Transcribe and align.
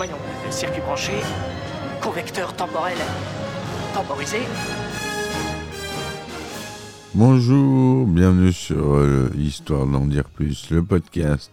Voyons, 0.00 0.16
circuit 0.48 0.80
branché, 0.80 1.12
convecteur 2.00 2.56
temporel 2.56 2.96
temporisé. 3.92 4.38
Bonjour, 7.14 8.06
bienvenue 8.06 8.50
sur 8.50 8.94
euh, 8.94 9.30
Histoire 9.36 9.86
d'en 9.86 10.06
dire 10.06 10.24
plus, 10.24 10.70
le 10.70 10.82
podcast. 10.82 11.52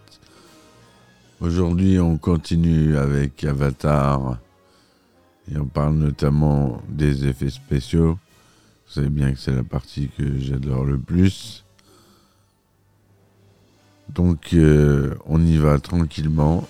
Aujourd'hui, 1.42 2.00
on 2.00 2.16
continue 2.16 2.96
avec 2.96 3.44
Avatar 3.44 4.38
et 5.52 5.58
on 5.58 5.66
parle 5.66 5.96
notamment 5.96 6.80
des 6.88 7.26
effets 7.26 7.50
spéciaux. 7.50 8.12
Vous 8.86 8.92
savez 8.94 9.10
bien 9.10 9.30
que 9.30 9.38
c'est 9.38 9.52
la 9.52 9.62
partie 9.62 10.08
que 10.16 10.38
j'adore 10.38 10.86
le 10.86 10.96
plus. 10.96 11.66
Donc, 14.08 14.54
euh, 14.54 15.14
on 15.26 15.38
y 15.44 15.58
va 15.58 15.78
tranquillement. 15.78 16.66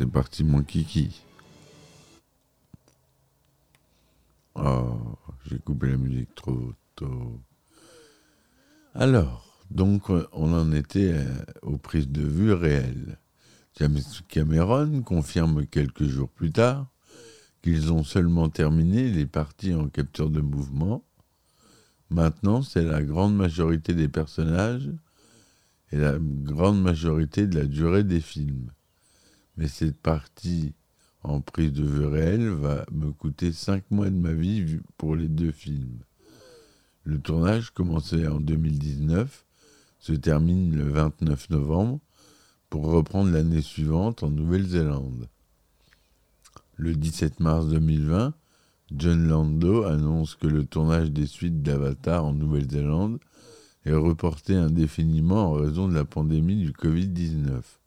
C'est 0.00 0.10
parti, 0.10 0.44
mon 0.44 0.62
kiki. 0.62 1.20
Oh, 4.54 5.18
j'ai 5.44 5.58
coupé 5.58 5.90
la 5.90 5.98
musique 5.98 6.34
trop 6.34 6.72
tôt. 6.94 7.38
Alors, 8.94 9.62
donc 9.70 10.08
on 10.08 10.54
en 10.54 10.72
était 10.72 11.12
euh, 11.12 11.44
aux 11.60 11.76
prises 11.76 12.08
de 12.08 12.22
vue 12.22 12.54
réelles. 12.54 13.18
Cameron 14.28 15.02
confirme 15.02 15.66
quelques 15.66 16.04
jours 16.04 16.30
plus 16.30 16.50
tard 16.50 16.86
qu'ils 17.60 17.92
ont 17.92 18.02
seulement 18.02 18.48
terminé 18.48 19.10
les 19.10 19.26
parties 19.26 19.74
en 19.74 19.90
capture 19.90 20.30
de 20.30 20.40
mouvement. 20.40 21.04
Maintenant, 22.08 22.62
c'est 22.62 22.84
la 22.84 23.02
grande 23.02 23.36
majorité 23.36 23.92
des 23.92 24.08
personnages 24.08 24.90
et 25.92 25.98
la 25.98 26.16
grande 26.18 26.80
majorité 26.80 27.46
de 27.46 27.58
la 27.58 27.66
durée 27.66 28.02
des 28.02 28.22
films. 28.22 28.70
Mais 29.56 29.68
cette 29.68 29.98
partie 29.98 30.74
en 31.22 31.40
prise 31.40 31.72
de 31.72 31.84
vue 31.84 32.06
réelle 32.06 32.48
va 32.48 32.86
me 32.92 33.12
coûter 33.12 33.52
5 33.52 33.90
mois 33.90 34.10
de 34.10 34.16
ma 34.16 34.32
vie 34.32 34.78
pour 34.96 35.16
les 35.16 35.28
deux 35.28 35.52
films. 35.52 36.00
Le 37.04 37.18
tournage, 37.20 37.70
commencé 37.70 38.26
en 38.26 38.40
2019, 38.40 39.44
se 39.98 40.12
termine 40.12 40.74
le 40.74 40.88
29 40.88 41.50
novembre 41.50 42.00
pour 42.70 42.86
reprendre 42.86 43.30
l'année 43.32 43.62
suivante 43.62 44.22
en 44.22 44.30
Nouvelle-Zélande. 44.30 45.28
Le 46.76 46.94
17 46.94 47.40
mars 47.40 47.66
2020, 47.68 48.32
John 48.92 49.28
Lando 49.28 49.84
annonce 49.84 50.34
que 50.34 50.46
le 50.46 50.64
tournage 50.64 51.10
des 51.10 51.26
suites 51.26 51.62
d'Avatar 51.62 52.24
en 52.24 52.32
Nouvelle-Zélande 52.32 53.18
est 53.84 53.94
reporté 53.94 54.54
indéfiniment 54.54 55.50
en 55.50 55.52
raison 55.52 55.88
de 55.88 55.94
la 55.94 56.04
pandémie 56.04 56.56
du 56.56 56.72
Covid-19. 56.72 57.79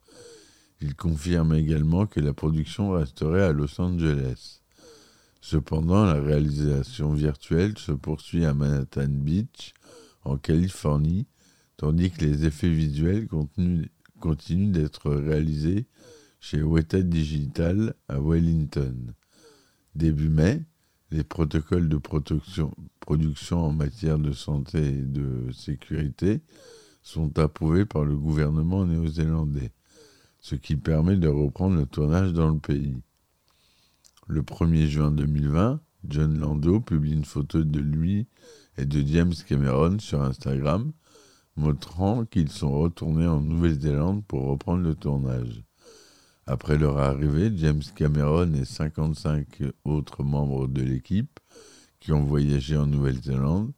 Il 0.86 0.96
confirme 0.96 1.54
également 1.54 2.08
que 2.08 2.20
la 2.20 2.34
production 2.34 2.92
resterait 2.92 3.44
à 3.44 3.54
Los 3.54 3.80
Angeles. 3.80 4.60
Cependant, 5.40 6.04
la 6.04 6.20
réalisation 6.22 7.14
virtuelle 7.14 7.78
se 7.78 7.94
poursuit 7.94 8.44
à 8.44 8.54
Manhattan 8.54 9.08
Beach, 9.08 9.74
en 10.26 10.38
Californie, 10.38 11.26
tandis 11.78 12.12
que 12.12 12.26
les 12.26 12.44
effets 12.44 12.70
visuels 12.70 13.30
continuent 14.20 14.72
d'être 14.74 15.10
réalisés 15.10 15.86
chez 16.42 16.62
Weta 16.62 17.02
Digital 17.02 17.96
à 18.10 18.20
Wellington. 18.20 19.14
Début 19.96 20.28
mai, 20.28 20.64
les 21.12 21.24
protocoles 21.24 21.88
de 21.88 21.98
production 21.98 22.76
en 23.52 23.72
matière 23.72 24.20
de 24.20 24.34
santé 24.34 24.86
et 24.86 25.06
de 25.06 25.50
sécurité 25.54 26.42
sont 27.04 27.40
approuvés 27.40 27.86
par 27.86 28.04
le 28.04 28.18
gouvernement 28.18 28.86
néo-zélandais, 28.86 29.72
ce 30.44 30.56
qui 30.56 30.76
permet 30.76 31.16
de 31.16 31.30
reprendre 31.30 31.78
le 31.78 31.86
tournage 31.86 32.34
dans 32.34 32.50
le 32.50 32.59
pays. 32.59 32.98
Le 34.28 34.42
1er 34.42 34.88
juin 34.88 35.09
2020, 35.09 35.80
John 36.09 36.38
Lando 36.38 36.81
publie 36.81 37.14
une 37.14 37.24
photo 37.24 37.64
de 37.64 37.80
lui 37.80 38.28
et 38.78 38.86
de 38.86 39.08
James 39.08 39.34
Cameron 39.48 40.00
sur 40.00 40.22
Instagram, 40.22 40.92
montrant 41.56 42.26
qu'ils 42.26 42.52
sont 42.52 42.78
retournés 42.78 43.26
en 43.26 43.40
Nouvelle-Zélande 43.40 44.26
pour 44.26 44.44
reprendre 44.44 44.84
le 44.84 44.96
tournage. 44.96 45.64
Après 46.46 46.78
leur 46.78 46.98
arrivée, 46.98 47.50
James 47.56 47.82
Cameron 47.96 48.53
et 48.53 48.66
55 48.66 49.48
autres 49.86 50.24
membres 50.24 50.68
de 50.68 50.82
l'équipe 50.82 51.40
qui 52.02 52.12
ont 52.12 52.26
voyagé 52.26 52.76
en 52.76 52.86
Nouvelle-Zélande 52.86 53.72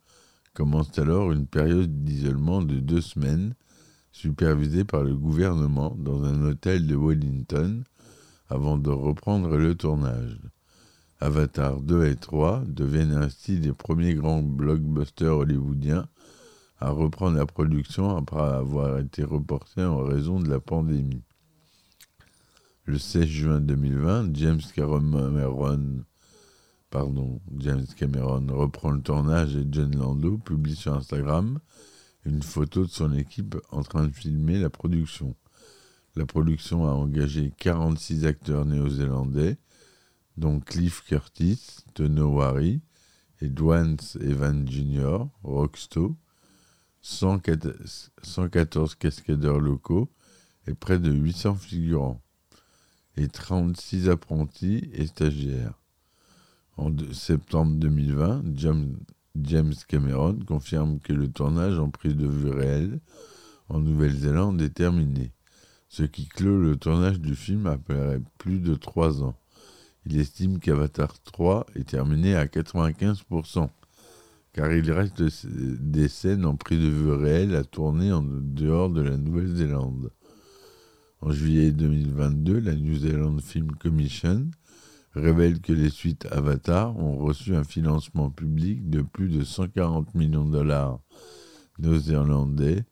commencent 0.55 0.97
alors 0.97 1.31
une 1.31 1.45
période 1.45 2.03
d'isolement 2.03 2.63
de 2.63 2.79
deux 2.79 3.01
semaines, 3.01 3.53
supervisée 4.15 4.85
par 4.85 5.03
le 5.03 5.13
gouvernement 5.13 5.93
dans 5.99 6.23
un 6.23 6.41
hôtel 6.45 6.87
de 6.87 6.95
Wellington, 6.95 7.83
avant 8.49 8.77
de 8.77 8.89
reprendre 8.89 9.57
le 9.57 9.75
tournage. 9.75 10.39
Avatar 11.19 11.81
2 11.81 12.05
et 12.05 12.15
3 12.15 12.63
deviennent 12.65 13.11
ainsi 13.11 13.57
les 13.57 13.73
premiers 13.73 14.13
grands 14.13 14.41
blockbusters 14.41 15.35
hollywoodiens 15.35 16.07
à 16.79 16.91
reprendre 16.91 17.37
la 17.37 17.45
production 17.45 18.15
après 18.15 18.41
avoir 18.41 18.99
été 18.99 19.23
reportés 19.25 19.83
en 19.83 19.97
raison 19.97 20.39
de 20.39 20.49
la 20.49 20.61
pandémie. 20.61 21.23
Le 22.85 22.97
16 22.97 23.25
juin 23.25 23.59
2020, 23.59 24.33
James 24.33 24.61
Cameron, 24.73 26.05
James 27.57 27.87
Cameron 27.97 28.47
reprend 28.49 28.91
le 28.91 29.01
tournage 29.01 29.57
et 29.57 29.67
John 29.69 29.93
Lando 29.93 30.37
publie 30.37 30.77
sur 30.77 30.93
Instagram 30.93 31.59
une 32.25 32.43
photo 32.43 32.85
de 32.85 32.89
son 32.89 33.13
équipe 33.13 33.55
en 33.71 33.83
train 33.83 34.07
de 34.07 34.11
filmer 34.11 34.59
la 34.59 34.69
production. 34.69 35.35
La 36.15 36.25
production 36.25 36.87
a 36.87 36.91
engagé 36.91 37.51
46 37.57 38.25
acteurs 38.25 38.65
néo-zélandais, 38.65 39.57
dont 40.37 40.59
Cliff 40.59 41.03
Curtis, 41.03 41.83
Tonowari 41.93 42.81
et 43.41 43.49
Dwayne 43.49 43.97
Evans 44.21 44.67
Jr., 44.69 45.25
Rocksto, 45.43 46.15
114 47.01 48.11
114 48.23 48.95
cascadeurs 48.95 49.59
locaux 49.59 50.09
et 50.67 50.73
près 50.73 50.97
de 50.97 51.11
800 51.11 51.55
figurants, 51.55 52.21
et 53.17 53.27
36 53.27 54.09
apprentis 54.09 54.89
et 54.93 55.05
stagiaires. 55.05 55.79
En 56.77 56.91
septembre 57.13 57.73
2020, 57.77 58.43
James, 58.55 58.97
James 59.41 59.73
Cameron 59.87 60.39
confirme 60.47 60.99
que 60.99 61.13
le 61.13 61.29
tournage 61.29 61.77
en 61.79 61.89
prise 61.89 62.15
de 62.15 62.27
vue 62.27 62.51
réelle 62.51 62.99
en 63.67 63.79
Nouvelle-Zélande 63.79 64.61
est 64.61 64.73
terminé, 64.73 65.33
ce 65.89 66.03
qui 66.03 66.27
clôt 66.27 66.59
le 66.59 66.77
tournage 66.77 67.19
du 67.19 67.35
film 67.35 67.67
après 67.67 68.19
plus 68.37 68.59
de 68.59 68.75
trois 68.75 69.23
ans. 69.23 69.35
Il 70.05 70.19
estime 70.19 70.59
qu'Avatar 70.59 71.19
3 71.23 71.65
est 71.75 71.89
terminé 71.89 72.35
à 72.35 72.45
95%, 72.45 73.69
car 74.53 74.71
il 74.71 74.91
reste 74.91 75.23
des 75.51 76.07
scènes 76.07 76.45
en 76.45 76.55
prise 76.55 76.79
de 76.79 76.89
vue 76.89 77.11
réelle 77.11 77.55
à 77.55 77.63
tourner 77.63 78.13
en 78.13 78.23
dehors 78.23 78.89
de 78.89 79.01
la 79.01 79.17
Nouvelle-Zélande. 79.17 80.11
En 81.21 81.31
juillet 81.31 81.71
2022, 81.71 82.59
la 82.59 82.75
New 82.75 82.95
Zealand 82.99 83.39
Film 83.39 83.71
Commission 83.71 84.47
révèle 85.15 85.61
que 85.61 85.73
les 85.73 85.89
suites 85.89 86.27
Avatar 86.31 86.97
ont 86.97 87.17
reçu 87.17 87.55
un 87.55 87.63
financement 87.63 88.29
public 88.29 88.89
de 88.89 89.01
plus 89.01 89.29
de 89.29 89.43
140 89.43 90.13
millions 90.15 90.45
de 90.45 90.51
dollars 90.51 90.99
néo-zélandais 91.79 92.83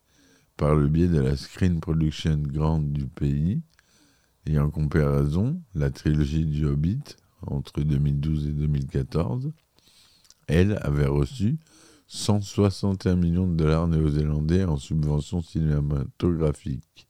par 0.57 0.75
le 0.75 0.87
biais 0.87 1.07
de 1.07 1.19
la 1.19 1.35
Screen 1.35 1.79
Production 1.79 2.37
Grant 2.37 2.79
du 2.79 3.07
pays. 3.07 3.61
Et 4.45 4.59
en 4.59 4.69
comparaison, 4.69 5.61
la 5.73 5.89
trilogie 5.89 6.45
du 6.45 6.65
Hobbit, 6.65 7.03
entre 7.47 7.81
2012 7.81 8.47
et 8.47 8.51
2014, 8.51 9.51
elle 10.47 10.79
avait 10.81 11.07
reçu 11.07 11.57
161 12.07 13.15
millions 13.15 13.47
de 13.47 13.55
dollars 13.55 13.87
néo-zélandais 13.87 14.65
en 14.65 14.77
subventions 14.77 15.41
cinématographiques. 15.41 17.07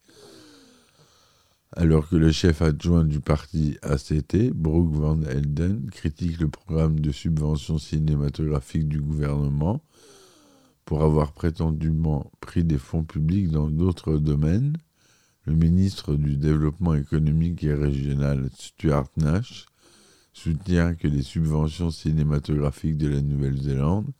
Alors 1.75 2.08
que 2.08 2.16
le 2.16 2.31
chef 2.31 2.62
adjoint 2.62 3.04
du 3.04 3.20
parti 3.20 3.80
ACT, 3.81 4.52
Brooke 4.54 4.94
Van 4.94 5.20
Elden, 5.24 5.90
critique 5.90 6.40
le 6.40 6.48
programme 6.48 7.00
de 7.00 7.12
subventions 7.12 7.80
cinématographiques 7.80 8.88
du 8.88 9.02
gouvernement 9.02 9.84
pour 10.86 11.02
avoir 11.02 11.31
prétendument 11.31 12.31
pris 12.42 12.64
des 12.64 12.78
fonds 12.78 13.04
publics 13.04 13.50
dans 13.50 13.70
d'autres 13.70 14.20
domaines. 14.20 14.78
Le 15.46 15.56
ministre 15.56 16.14
du 16.14 16.38
Développement 16.38 16.94
économique 16.94 17.64
et 17.64 17.74
régional, 17.74 18.50
Stuart 18.56 19.10
Nash, 19.18 19.66
soutient 20.31 20.94
que 20.94 21.08
les 21.08 21.24
subventions 21.24 21.90
cinématographiques 21.90 22.98
de 22.98 23.08
la 23.08 23.22
Nouvelle-Zélande 23.22 24.12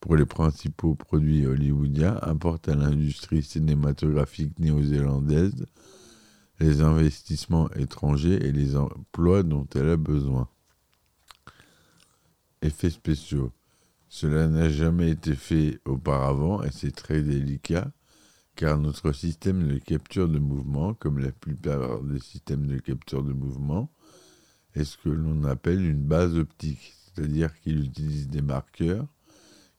pour 0.00 0.16
les 0.16 0.26
principaux 0.26 0.94
produits 0.94 1.46
hollywoodiens 1.46 2.16
apportent 2.22 2.70
à 2.70 2.74
l'industrie 2.74 3.42
cinématographique 3.42 4.58
néo-zélandaise 4.58 5.66
les 6.58 6.80
investissements 6.80 7.70
étrangers 7.72 8.46
et 8.46 8.52
les 8.52 8.76
emplois 8.76 9.42
dont 9.42 9.66
elle 9.74 9.90
a 9.90 9.96
besoin. 9.96 10.48
Effets 12.62 12.90
spéciaux. 12.90 13.52
Cela 14.08 14.48
n'a 14.48 14.68
jamais 14.68 15.10
été 15.10 15.34
fait 15.34 15.80
auparavant 15.84 16.62
et 16.62 16.70
c'est 16.70 16.94
très 16.94 17.22
délicat 17.22 17.90
car 18.56 18.78
notre 18.78 19.12
système 19.12 19.68
de 19.68 19.78
capture 19.78 20.28
de 20.28 20.38
mouvement, 20.38 20.94
comme 20.94 21.18
la 21.18 21.30
plupart 21.30 22.00
des 22.02 22.18
systèmes 22.18 22.66
de 22.66 22.78
capture 22.78 23.22
de 23.22 23.34
mouvement, 23.34 23.92
est 24.74 24.84
ce 24.84 24.96
que 24.96 25.10
l'on 25.10 25.44
appelle 25.44 25.84
une 25.84 26.02
base 26.02 26.36
optique, 26.36 26.94
c'est-à-dire 27.14 27.58
qu'il 27.60 27.84
utilise 27.84 28.28
des 28.28 28.40
marqueurs 28.40 29.06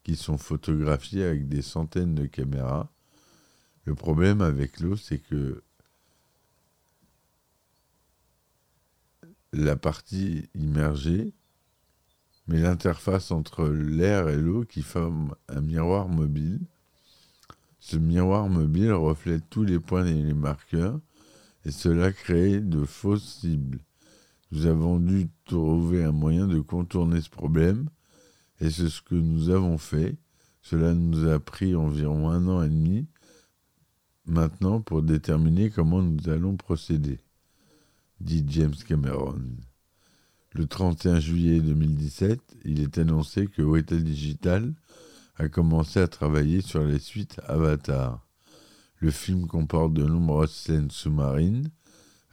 qui 0.04 0.16
sont 0.16 0.38
photographiés 0.38 1.24
avec 1.24 1.50
des 1.50 1.64
centaines 1.64 2.14
de 2.14 2.28
caméras. 2.28 2.90
Le 3.86 3.96
problème 3.96 4.42
avec 4.42 4.80
l'eau, 4.80 4.96
c'est 4.96 5.18
que 5.18 5.64
la 9.64 9.76
partie 9.76 10.50
immergée 10.56 11.34
mais 12.48 12.62
l'interface 12.62 13.32
entre 13.32 13.68
l'air 13.68 14.30
et 14.30 14.38
l'eau 14.38 14.64
qui 14.64 14.82
forme 14.82 15.36
un 15.50 15.62
miroir 15.62 16.08
mobile. 16.08 16.62
Ce 17.80 17.98
miroir 17.98 18.48
mobile 18.48 18.94
reflète 18.94 19.44
tous 19.50 19.64
les 19.64 19.80
points 19.80 20.06
et 20.06 20.14
les 20.14 20.34
marqueurs, 20.34 21.00
et 21.66 21.72
cela 21.72 22.12
crée 22.12 22.60
de 22.60 22.86
fausses 22.86 23.40
cibles. 23.42 23.80
Nous 24.52 24.66
avons 24.66 25.00
dû 25.00 25.30
trouver 25.46 26.04
un 26.06 26.14
moyen 26.14 26.48
de 26.48 26.60
contourner 26.62 27.22
ce 27.22 27.30
problème, 27.30 27.90
et 28.62 28.70
c'est 28.70 28.90
ce 28.90 29.02
que 29.02 29.16
nous 29.16 29.50
avons 29.50 29.78
fait. 29.78 30.16
Cela 30.62 30.94
nous 30.94 31.28
a 31.28 31.40
pris 31.40 31.76
environ 31.76 32.30
un 32.30 32.48
an 32.48 32.64
et 32.64 32.70
demi 32.70 33.08
maintenant 34.26 34.82
pour 34.82 35.04
déterminer 35.04 35.70
comment 35.70 36.02
nous 36.02 36.30
allons 36.30 36.58
procéder, 36.58 37.20
dit 38.20 38.46
James 38.50 38.76
Cameron. 38.88 39.42
Le 40.54 40.66
31 40.66 41.20
juillet 41.20 41.60
2017, 41.60 42.40
il 42.66 42.82
est 42.82 42.98
annoncé 42.98 43.48
que 43.48 43.62
Weta 43.62 43.96
Digital 43.96 44.74
a 45.38 45.50
commencé 45.50 46.00
à 46.00 46.08
travailler 46.08 46.62
sur 46.62 46.84
les 46.84 47.00
suites 47.00 47.40
Avatar. 47.48 48.26
Le 49.00 49.12
film 49.12 49.46
comporte 49.46 49.94
de 49.94 50.04
nombreuses 50.04 50.52
scènes 50.52 50.90
sous-marines, 50.90 51.70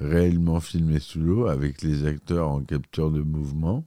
réellement 0.00 0.60
filmées 0.60 1.00
sous 1.00 1.20
l'eau 1.20 1.46
avec 1.46 1.82
les 1.82 2.06
acteurs 2.06 2.48
en 2.48 2.62
capture 2.62 3.10
de 3.10 3.20
mouvement. 3.20 3.86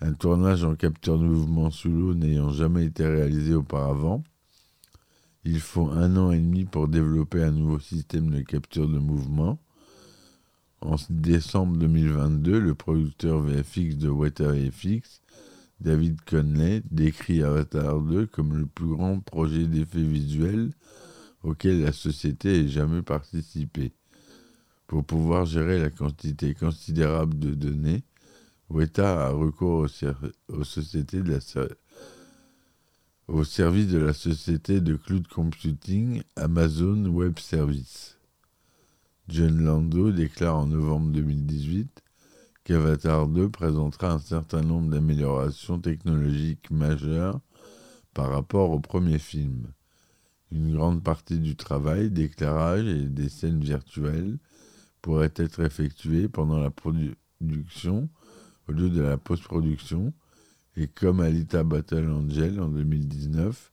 Un 0.00 0.12
tournage 0.12 0.64
en 0.64 0.74
capture 0.74 1.18
de 1.18 1.24
mouvement 1.24 1.70
sous 1.70 1.88
l'eau 1.88 2.14
n'ayant 2.14 2.50
jamais 2.50 2.84
été 2.84 3.06
réalisé 3.06 3.54
auparavant. 3.54 4.22
Il 5.44 5.60
faut 5.60 5.88
un 5.88 6.16
an 6.16 6.32
et 6.32 6.38
demi 6.38 6.64
pour 6.66 6.88
développer 6.88 7.42
un 7.42 7.52
nouveau 7.52 7.78
système 7.78 8.30
de 8.30 8.42
capture 8.42 8.88
de 8.88 8.98
mouvement. 8.98 9.58
En 10.84 10.96
décembre 11.10 11.76
2022, 11.76 12.58
le 12.58 12.74
producteur 12.74 13.40
VFX 13.40 13.98
de 13.98 14.08
Weta 14.08 14.50
VFX, 14.50 15.20
David 15.80 16.20
Conley, 16.22 16.82
décrit 16.90 17.44
Avatar 17.44 18.00
2 18.00 18.26
comme 18.26 18.58
le 18.58 18.66
plus 18.66 18.88
grand 18.88 19.20
projet 19.20 19.68
d'effets 19.68 20.02
visuels 20.02 20.72
auquel 21.44 21.82
la 21.82 21.92
société 21.92 22.64
ait 22.64 22.68
jamais 22.68 23.02
participé. 23.02 23.92
Pour 24.88 25.04
pouvoir 25.04 25.46
gérer 25.46 25.78
la 25.78 25.90
quantité 25.90 26.52
considérable 26.52 27.38
de 27.38 27.54
données, 27.54 28.02
Weta 28.68 29.26
a 29.26 29.30
recours 29.30 29.86
aux, 30.48 30.64
sociétés 30.64 31.22
de 31.22 31.30
la, 31.30 31.68
au 33.28 33.44
service 33.44 33.86
de 33.86 33.98
la 33.98 34.12
société 34.12 34.80
de 34.80 34.96
cloud 34.96 35.28
computing 35.28 36.24
Amazon 36.34 37.06
Web 37.06 37.38
Services. 37.38 38.18
John 39.28 39.62
Lando 39.62 40.10
déclare 40.10 40.56
en 40.56 40.66
novembre 40.66 41.12
2018 41.12 42.02
qu'Avatar 42.64 43.28
2 43.28 43.48
présentera 43.50 44.12
un 44.12 44.18
certain 44.18 44.62
nombre 44.62 44.90
d'améliorations 44.90 45.78
technologiques 45.78 46.70
majeures 46.70 47.40
par 48.14 48.30
rapport 48.30 48.70
au 48.72 48.80
premier 48.80 49.18
film. 49.18 49.68
Une 50.50 50.74
grande 50.74 51.02
partie 51.02 51.38
du 51.38 51.54
travail 51.54 52.10
d'éclairage 52.10 52.86
et 52.86 53.08
des 53.08 53.28
scènes 53.28 53.60
virtuelles 53.60 54.38
pourrait 55.00 55.32
être 55.36 55.60
effectuée 55.60 56.28
pendant 56.28 56.58
la 56.58 56.70
production 56.70 58.10
au 58.68 58.72
lieu 58.72 58.90
de 58.90 59.00
la 59.00 59.18
post-production, 59.18 60.12
et 60.76 60.88
comme 60.88 61.20
Alita 61.20 61.64
Battle 61.64 62.10
Angel 62.10 62.60
en 62.60 62.68
2019, 62.68 63.72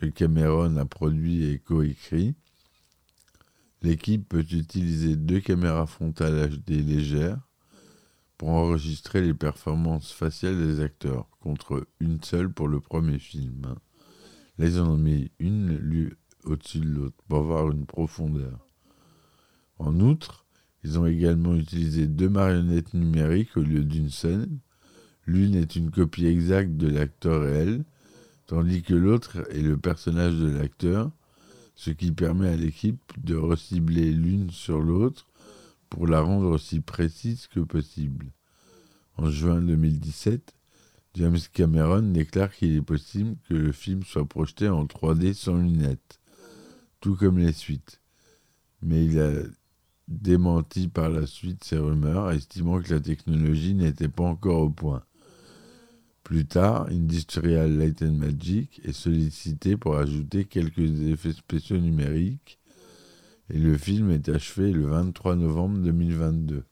que 0.00 0.06
Cameron 0.06 0.76
a 0.76 0.84
produit 0.84 1.44
et 1.44 1.58
coécrit, 1.58 2.34
L'équipe 3.84 4.26
peut 4.26 4.46
utiliser 4.50 5.14
deux 5.14 5.40
caméras 5.40 5.86
frontales 5.86 6.48
HD 6.48 6.70
légères 6.70 7.38
pour 8.38 8.48
enregistrer 8.48 9.20
les 9.20 9.34
performances 9.34 10.10
faciales 10.10 10.56
des 10.56 10.80
acteurs, 10.80 11.28
contre 11.40 11.86
une 12.00 12.22
seule 12.22 12.50
pour 12.50 12.66
le 12.66 12.80
premier 12.80 13.18
film. 13.18 13.74
Là, 14.56 14.66
ils 14.66 14.80
en 14.80 14.92
ont 14.92 14.96
mis 14.96 15.32
une 15.38 16.14
au-dessus 16.44 16.78
de 16.78 16.88
l'autre 16.88 17.16
pour 17.28 17.40
avoir 17.40 17.70
une 17.70 17.84
profondeur. 17.84 18.66
En 19.78 20.00
outre, 20.00 20.46
ils 20.82 20.98
ont 20.98 21.04
également 21.04 21.54
utilisé 21.54 22.06
deux 22.06 22.30
marionnettes 22.30 22.94
numériques 22.94 23.54
au 23.58 23.62
lieu 23.62 23.84
d'une 23.84 24.08
seule. 24.08 24.48
L'une 25.26 25.56
est 25.56 25.76
une 25.76 25.90
copie 25.90 26.24
exacte 26.24 26.78
de 26.78 26.88
l'acteur 26.88 27.42
réel, 27.42 27.84
tandis 28.46 28.82
que 28.82 28.94
l'autre 28.94 29.46
est 29.50 29.60
le 29.60 29.76
personnage 29.76 30.36
de 30.36 30.48
l'acteur, 30.48 31.10
ce 31.74 31.90
qui 31.90 32.12
permet 32.12 32.48
à 32.48 32.56
l'équipe 32.56 33.00
de 33.22 33.36
recibler 33.36 34.12
l'une 34.12 34.50
sur 34.50 34.80
l'autre 34.80 35.26
pour 35.88 36.06
la 36.06 36.20
rendre 36.20 36.50
aussi 36.50 36.80
précise 36.80 37.46
que 37.46 37.60
possible. 37.60 38.32
En 39.16 39.30
juin 39.30 39.60
2017, 39.60 40.54
James 41.14 41.38
Cameron 41.52 42.02
déclare 42.02 42.52
qu'il 42.52 42.76
est 42.76 42.82
possible 42.82 43.36
que 43.48 43.54
le 43.54 43.72
film 43.72 44.02
soit 44.02 44.26
projeté 44.26 44.68
en 44.68 44.84
3D 44.84 45.32
sans 45.34 45.56
lunettes, 45.56 46.20
tout 47.00 47.14
comme 47.14 47.38
les 47.38 47.52
suites. 47.52 48.00
Mais 48.82 49.04
il 49.04 49.20
a 49.20 49.30
démenti 50.08 50.88
par 50.88 51.08
la 51.08 51.26
suite 51.26 51.64
ces 51.64 51.78
rumeurs, 51.78 52.32
estimant 52.32 52.80
que 52.80 52.92
la 52.92 53.00
technologie 53.00 53.74
n'était 53.74 54.08
pas 54.08 54.24
encore 54.24 54.62
au 54.62 54.70
point. 54.70 55.04
Plus 56.24 56.46
tard, 56.46 56.86
Industrial 56.90 57.70
Light 57.70 58.02
and 58.02 58.12
Magic 58.12 58.80
est 58.82 58.94
sollicité 58.94 59.76
pour 59.76 59.98
ajouter 59.98 60.46
quelques 60.46 61.02
effets 61.02 61.34
spéciaux 61.34 61.76
numériques 61.76 62.58
et 63.50 63.58
le 63.58 63.76
film 63.76 64.10
est 64.10 64.30
achevé 64.30 64.72
le 64.72 64.86
23 64.86 65.36
novembre 65.36 65.78
2022. 65.80 66.64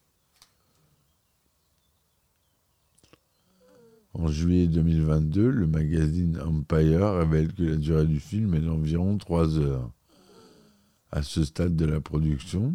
En 4.15 4.29
juillet 4.29 4.69
2022, 4.69 5.51
le 5.51 5.67
magazine 5.67 6.41
Empire 6.41 7.19
révèle 7.19 7.53
que 7.53 7.63
la 7.63 7.77
durée 7.77 8.07
du 8.07 8.21
film 8.21 8.55
est 8.55 8.61
d'environ 8.61 9.19
3 9.19 9.59
heures. 9.59 9.91
À 11.11 11.23
ce 11.23 11.45
stade 11.45 11.77
de 11.77 11.85
la 11.85 12.01
production, 12.01 12.75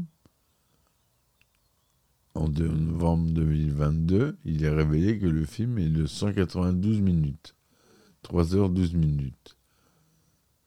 en 2.38 2.50
novembre 2.50 3.32
2022, 3.32 4.38
il 4.46 4.64
est 4.64 4.70
révélé 4.70 5.18
que 5.20 5.26
le 5.26 5.46
film 5.46 5.78
est 5.80 5.90
de 5.90 6.06
192 6.06 7.02
minutes. 7.02 7.56
3 8.22 8.44
h 8.44 8.74
12 8.74 8.94
minutes. 8.94 9.58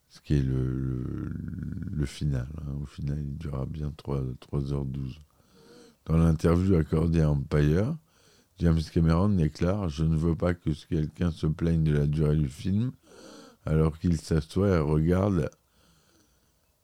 Ce 0.09 0.21
qui 0.21 0.35
est 0.35 0.43
le, 0.43 2.05
final. 2.05 2.49
Hein. 2.59 2.73
Au 2.83 2.87
final, 2.87 3.19
il 3.21 3.37
durera 3.39 3.67
bien 3.67 3.93
3, 3.97 4.23
3h12. 4.51 5.19
Dans 6.07 6.17
l'interview 6.17 6.75
accordée 6.75 7.21
à 7.21 7.31
Empire, 7.31 7.97
James 8.59 8.81
Cameron 8.93 9.29
déclare 9.29 9.89
Je 9.89 10.05
ne 10.05 10.17
veux 10.17 10.35
pas 10.35 10.55
que 10.55 10.71
quelqu'un 10.89 11.31
se 11.31 11.47
plaigne 11.47 11.85
de 11.85 11.93
la 11.93 12.07
durée 12.07 12.37
du 12.37 12.49
film 12.49 12.93
alors 13.65 13.99
qu'il 13.99 14.19
s'assoit 14.19 14.69
et 14.69 14.79
regarde 14.79 15.51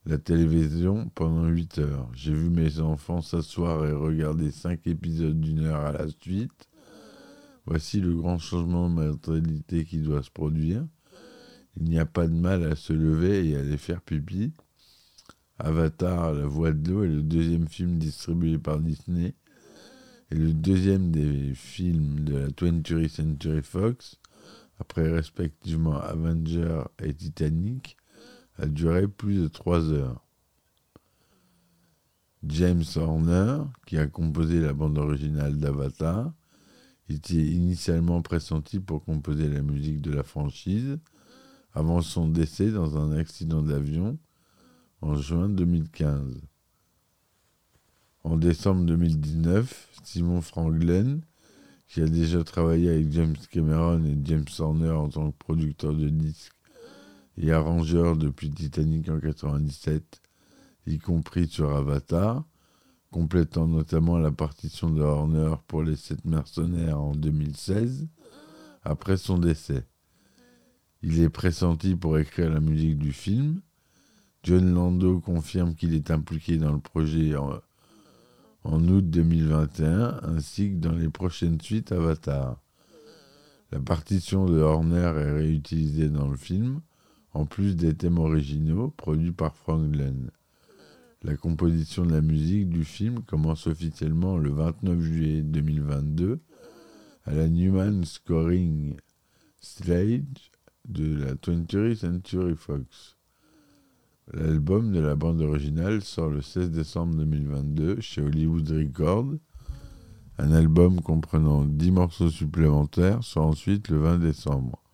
la 0.06 0.18
télévision 0.18 1.10
pendant 1.14 1.46
8 1.48 1.78
heures. 1.78 2.08
J'ai 2.14 2.32
vu 2.32 2.48
mes 2.48 2.78
enfants 2.78 3.20
s'asseoir 3.20 3.84
et 3.86 3.92
regarder 3.92 4.52
5 4.52 4.86
épisodes 4.86 5.40
d'une 5.40 5.64
heure 5.64 5.84
à 5.84 5.92
la 5.92 6.06
suite. 6.08 6.68
Voici 7.66 8.00
le 8.00 8.14
grand 8.14 8.38
changement 8.38 8.88
de 8.88 8.94
mentalité 8.94 9.84
qui 9.84 9.98
doit 9.98 10.22
se 10.22 10.30
produire. 10.30 10.86
Il 11.76 11.84
n'y 11.84 11.98
a 11.98 12.06
pas 12.06 12.28
de 12.28 12.34
mal 12.34 12.64
à 12.64 12.76
se 12.76 12.92
lever 12.92 13.48
et 13.48 13.56
à 13.56 13.60
aller 13.60 13.76
faire 13.76 14.00
pipi. 14.00 14.52
Avatar, 15.58 16.34
La 16.34 16.46
Voix 16.46 16.72
de 16.72 16.90
l'eau 16.90 17.02
est 17.02 17.08
le 17.08 17.22
deuxième 17.22 17.66
film 17.66 17.98
distribué 17.98 18.58
par 18.58 18.78
Disney 18.78 19.34
et 20.30 20.34
le 20.36 20.52
deuxième 20.52 21.10
des 21.10 21.52
films 21.54 22.20
de 22.20 22.36
la 22.36 22.48
20th 22.48 23.08
Century 23.08 23.62
Fox 23.62 24.20
après 24.78 25.10
respectivement 25.10 25.98
Avenger 25.98 26.82
et 27.02 27.14
Titanic, 27.14 27.96
a 28.58 28.66
duré 28.66 29.08
plus 29.08 29.42
de 29.42 29.48
trois 29.48 29.90
heures. 29.90 30.22
James 32.44 32.84
Horner, 32.94 33.64
qui 33.86 33.98
a 33.98 34.06
composé 34.06 34.60
la 34.60 34.72
bande 34.72 34.98
originale 34.98 35.58
d'Avatar, 35.58 36.32
était 37.08 37.34
initialement 37.34 38.22
pressenti 38.22 38.80
pour 38.80 39.04
composer 39.04 39.48
la 39.48 39.62
musique 39.62 40.00
de 40.00 40.12
la 40.12 40.22
franchise 40.22 40.98
avant 41.72 42.00
son 42.00 42.28
décès 42.28 42.70
dans 42.70 42.96
un 42.96 43.16
accident 43.16 43.62
d'avion 43.62 44.18
en 45.02 45.14
juin 45.16 45.48
2015. 45.48 46.40
En 48.25 48.36
décembre 48.36 48.84
2019, 48.86 49.90
Simon 50.02 50.40
Franglen, 50.40 51.20
qui 51.88 52.00
a 52.00 52.06
déjà 52.06 52.42
travaillé 52.42 52.90
avec 52.90 53.12
James 53.12 53.36
Cameron 53.50 54.04
et 54.04 54.16
James 54.25 54.46
Horner 54.58 54.90
en 54.90 55.08
tant 55.08 55.30
que 55.30 55.36
producteur 55.36 55.94
de 55.94 56.08
disques 56.08 56.55
et 57.36 57.52
arrangeur 57.52 58.16
depuis 58.16 58.50
Titanic 58.50 59.08
en 59.08 59.16
1997, 59.16 60.20
y 60.86 60.98
compris 60.98 61.48
sur 61.48 61.74
Avatar, 61.74 62.44
complétant 63.10 63.66
notamment 63.66 64.18
la 64.18 64.30
partition 64.30 64.90
de 64.90 65.02
Horner 65.02 65.54
pour 65.66 65.82
les 65.82 65.96
sept 65.96 66.24
mercenaires 66.24 67.00
en 67.00 67.14
2016, 67.14 68.08
après 68.82 69.16
son 69.16 69.38
décès. 69.38 69.86
Il 71.02 71.20
est 71.20 71.28
pressenti 71.28 71.94
pour 71.94 72.18
écrire 72.18 72.50
la 72.50 72.60
musique 72.60 72.98
du 72.98 73.12
film. 73.12 73.60
John 74.42 74.74
Lando 74.74 75.20
confirme 75.20 75.74
qu'il 75.74 75.94
est 75.94 76.10
impliqué 76.10 76.56
dans 76.56 76.72
le 76.72 76.80
projet 76.80 77.34
en 77.36 78.88
août 78.88 79.10
2021, 79.10 80.20
ainsi 80.22 80.70
que 80.70 80.76
dans 80.76 80.92
les 80.92 81.08
prochaines 81.08 81.60
suites 81.60 81.92
Avatar. 81.92 82.60
La 83.72 83.80
partition 83.80 84.46
de 84.46 84.58
Horner 84.58 85.12
est 85.16 85.32
réutilisée 85.32 86.08
dans 86.08 86.28
le 86.28 86.36
film, 86.36 86.80
en 87.36 87.44
plus 87.44 87.76
des 87.76 87.94
thèmes 87.94 88.18
originaux 88.18 88.88
produits 88.96 89.32
par 89.32 89.54
Frank 89.54 89.90
Glenn. 89.90 90.30
La 91.22 91.36
composition 91.36 92.06
de 92.06 92.12
la 92.12 92.22
musique 92.22 92.70
du 92.70 92.82
film 92.82 93.22
commence 93.24 93.66
officiellement 93.66 94.38
le 94.38 94.50
29 94.50 95.00
juillet 95.00 95.42
2022 95.42 96.40
à 97.24 97.34
la 97.34 97.48
Newman 97.48 98.04
Scoring 98.04 98.96
Stage 99.60 100.22
de 100.88 101.14
la 101.14 101.34
20th 101.34 101.96
Century 101.96 102.54
Fox. 102.56 103.16
L'album 104.32 104.92
de 104.92 105.00
la 105.00 105.14
bande 105.14 105.42
originale 105.42 106.00
sort 106.00 106.30
le 106.30 106.40
16 106.40 106.70
décembre 106.70 107.16
2022 107.16 108.00
chez 108.00 108.22
Hollywood 108.22 108.68
Records. 108.70 109.34
Un 110.38 110.52
album 110.52 111.02
comprenant 111.02 111.66
10 111.66 111.90
morceaux 111.90 112.30
supplémentaires 112.30 113.22
sort 113.22 113.46
ensuite 113.46 113.88
le 113.90 113.98
20 113.98 114.18
décembre. 114.20 114.85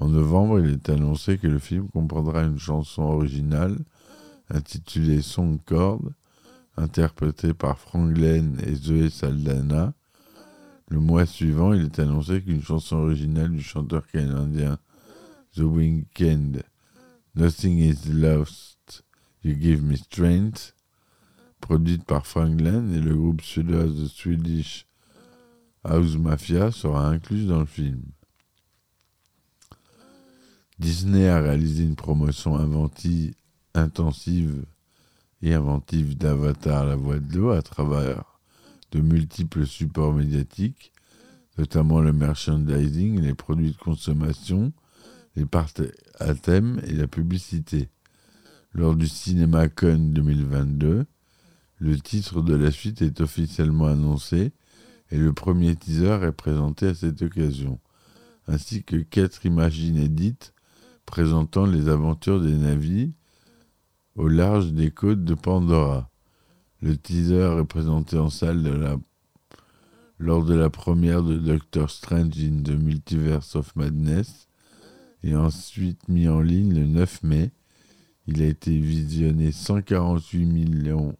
En 0.00 0.08
novembre, 0.08 0.60
il 0.60 0.70
est 0.70 0.88
annoncé 0.90 1.38
que 1.38 1.48
le 1.48 1.58
film 1.58 1.88
comprendra 1.88 2.44
une 2.44 2.58
chanson 2.58 3.02
originale 3.02 3.76
intitulée 4.48 5.22
Song 5.22 5.58
Chord, 5.66 6.02
interprétée 6.76 7.52
par 7.52 7.78
Frank 7.78 8.16
et 8.18 8.74
Zoé 8.74 9.10
Saldana. 9.10 9.94
Le 10.88 11.00
mois 11.00 11.26
suivant, 11.26 11.74
il 11.74 11.86
est 11.86 11.98
annoncé 11.98 12.40
qu'une 12.42 12.62
chanson 12.62 12.96
originale 12.96 13.50
du 13.50 13.62
chanteur 13.62 14.06
canadien 14.06 14.78
The 15.54 15.60
Weeknd, 15.60 16.62
Nothing 17.34 17.78
is 17.78 18.08
Lost, 18.08 19.04
You 19.42 19.56
Give 19.60 19.82
Me 19.82 19.96
Strength, 19.96 20.74
produite 21.60 22.04
par 22.04 22.26
Frank 22.26 22.60
et 22.60 23.00
le 23.00 23.14
groupe 23.14 23.42
suédois 23.42 23.86
The 23.86 24.06
Swedish 24.06 24.86
House 25.82 26.16
Mafia, 26.16 26.70
sera 26.70 27.08
incluse 27.08 27.48
dans 27.48 27.60
le 27.60 27.66
film. 27.66 28.02
Disney 30.78 31.26
a 31.28 31.40
réalisé 31.40 31.82
une 31.82 31.96
promotion 31.96 32.56
intensive 33.74 34.64
et 35.42 35.54
inventive 35.54 36.16
d'Avatar 36.16 36.84
la 36.84 36.94
voix 36.94 37.18
de 37.18 37.36
l'eau 37.36 37.50
à 37.50 37.62
travers 37.62 38.38
de 38.92 39.00
multiples 39.00 39.66
supports 39.66 40.14
médiatiques, 40.14 40.92
notamment 41.58 42.00
le 42.00 42.12
merchandising, 42.12 43.20
les 43.20 43.34
produits 43.34 43.72
de 43.72 43.76
consommation, 43.76 44.72
les 45.34 45.46
parties 45.46 45.90
à 46.20 46.34
thème 46.34 46.80
et 46.86 46.92
la 46.92 47.08
publicité. 47.08 47.88
Lors 48.72 48.94
du 48.94 49.08
CinemaCon 49.08 49.98
2022, 49.98 51.06
le 51.80 52.00
titre 52.00 52.40
de 52.40 52.54
la 52.54 52.70
suite 52.70 53.02
est 53.02 53.20
officiellement 53.20 53.86
annoncé 53.86 54.52
et 55.10 55.18
le 55.18 55.32
premier 55.32 55.74
teaser 55.74 56.20
est 56.22 56.32
présenté 56.32 56.86
à 56.86 56.94
cette 56.94 57.20
occasion, 57.22 57.80
ainsi 58.46 58.84
que 58.84 58.96
quatre 58.96 59.44
images 59.44 59.80
inédites 59.80 60.52
présentant 61.08 61.64
les 61.64 61.88
aventures 61.88 62.38
des 62.38 62.54
navires 62.54 63.08
au 64.14 64.28
large 64.28 64.72
des 64.72 64.90
côtes 64.90 65.24
de 65.24 65.32
Pandora. 65.32 66.10
Le 66.82 66.98
teaser 66.98 67.58
est 67.58 67.64
présenté 67.64 68.18
en 68.18 68.28
salle 68.28 68.98
lors 70.18 70.44
de 70.44 70.54
la 70.54 70.68
première 70.68 71.22
de 71.22 71.38
Doctor 71.38 71.88
Strange 71.88 72.38
in 72.38 72.62
the 72.62 72.78
Multiverse 72.78 73.56
of 73.56 73.74
Madness 73.74 74.48
et 75.22 75.34
ensuite 75.34 76.08
mis 76.08 76.28
en 76.28 76.40
ligne 76.40 76.74
le 76.74 76.84
9 76.84 77.22
mai. 77.22 77.52
Il 78.26 78.42
a 78.42 78.46
été 78.46 78.78
visionné 78.78 79.50
148 79.50 80.44
millions 80.44 81.16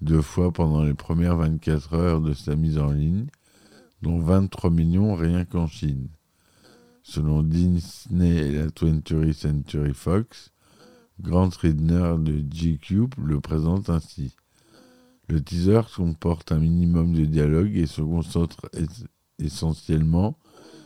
de 0.00 0.20
fois 0.20 0.52
pendant 0.52 0.84
les 0.84 0.94
premières 0.94 1.36
24 1.36 1.94
heures 1.94 2.20
de 2.20 2.34
sa 2.34 2.54
mise 2.54 2.78
en 2.78 2.92
ligne, 2.92 3.26
dont 4.02 4.20
23 4.20 4.70
millions 4.70 5.16
rien 5.16 5.44
qu'en 5.44 5.66
Chine. 5.66 6.08
Selon 7.08 7.44
Disney 7.44 8.36
et 8.36 8.52
la 8.52 8.66
20th 8.66 9.32
Century 9.32 9.94
Fox, 9.94 10.50
Grant 11.20 11.50
Ridner 11.50 12.16
de 12.18 12.40
GQ 12.40 13.06
le 13.24 13.40
présente 13.40 13.90
ainsi. 13.90 14.34
Le 15.28 15.40
teaser 15.40 15.82
comporte 15.94 16.50
un 16.50 16.58
minimum 16.58 17.12
de 17.12 17.24
dialogue 17.24 17.76
et 17.76 17.86
se 17.86 18.02
concentre 18.02 18.68
essentiellement 19.38 20.36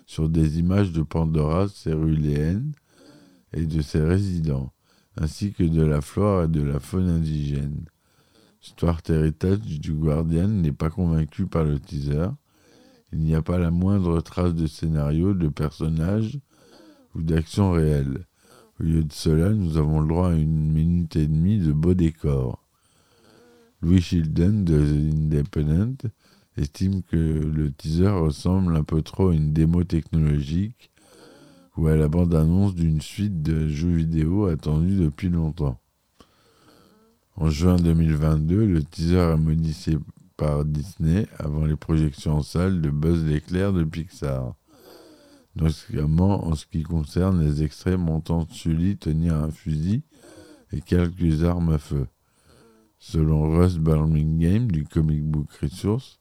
sur 0.05 0.29
des 0.29 0.59
images 0.59 0.93
de 0.93 1.03
Pandora 1.03 1.69
céruléenne 1.69 2.73
et 3.55 3.65
de 3.65 3.81
ses 3.81 4.05
résidents, 4.05 4.75
ainsi 5.17 5.55
que 5.55 5.65
de 5.65 5.83
la 5.83 6.03
flore 6.03 6.45
et 6.45 6.49
de 6.49 6.61
la 6.61 6.81
faune 6.81 7.09
indigène. 7.09 7.87
Stuart 8.61 9.00
Heritage 9.09 9.81
du 9.81 9.95
Guardian 9.95 10.49
n'est 10.49 10.71
pas 10.71 10.91
convaincu 10.91 11.47
par 11.47 11.65
le 11.65 11.81
teaser. 11.81 12.29
Il 13.12 13.21
n'y 13.21 13.35
a 13.35 13.43
pas 13.43 13.59
la 13.59 13.71
moindre 13.71 14.21
trace 14.21 14.55
de 14.55 14.67
scénario, 14.67 15.35
de 15.35 15.49
personnage 15.49 16.38
ou 17.14 17.23
d'action 17.23 17.73
réelle. 17.73 18.26
Au 18.79 18.85
lieu 18.85 19.05
de 19.05 19.12
cela, 19.12 19.50
nous 19.50 19.76
avons 19.76 20.00
le 20.00 20.09
droit 20.09 20.31
à 20.31 20.37
une 20.37 20.73
minute 20.73 21.17
et 21.17 21.26
demie 21.26 21.59
de 21.59 21.73
beaux 21.73 21.95
décors. 21.95 22.64
Louis 23.83 24.00
Shilden 24.00 24.64
de 24.64 24.79
The 24.79 25.14
Independent 25.14 26.11
estime 26.57 27.02
que 27.02 27.17
le 27.17 27.73
teaser 27.73 28.09
ressemble 28.09 28.76
un 28.76 28.85
peu 28.85 29.02
trop 29.02 29.31
à 29.31 29.35
une 29.35 29.52
démo 29.52 29.85
technologique 29.85 30.90
ou 31.76 31.87
à 31.87 31.97
la 31.97 32.09
bande-annonce 32.09 32.75
d'une 32.75 33.00
suite 33.00 33.43
de 33.43 33.69
jeux 33.69 33.93
vidéo 33.93 34.47
attendus 34.47 34.97
depuis 34.97 35.31
longtemps. 35.31 35.81
En 37.37 37.49
juin 37.49 37.76
2022, 37.76 38.67
le 38.67 38.83
teaser 38.83 39.33
est 39.33 39.37
modifié 39.37 39.97
par 40.41 40.65
Disney 40.65 41.27
avant 41.39 41.67
les 41.67 41.77
projections 41.77 42.37
en 42.37 42.43
salle 42.43 42.81
de 42.81 42.89
Buzz 42.89 43.27
l'éclair 43.27 43.75
de 43.75 43.85
Pixar, 43.85 44.55
notamment 45.55 46.47
en 46.47 46.55
ce 46.55 46.65
qui 46.65 46.83
concerne 46.83 47.45
les 47.45 47.63
extraits 47.63 47.99
montant 47.99 48.49
Sully 48.49 48.97
tenir 48.97 49.35
un 49.35 49.51
fusil 49.51 50.03
et 50.73 50.81
quelques 50.81 51.45
armes 51.45 51.75
à 51.75 51.79
feu. 51.79 52.07
Selon 52.99 53.51
Russ 53.51 53.77
Birmingham 53.77 54.73
du 54.73 54.85
Comic 54.85 55.23
Book 55.23 55.53
Resource, 55.61 56.19